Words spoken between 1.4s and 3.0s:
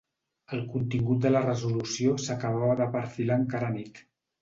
resolució s’acabava de